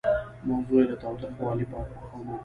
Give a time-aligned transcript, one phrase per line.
[0.49, 2.39] موضوع یې له تاوتریخوالي پاک مقاومت دی.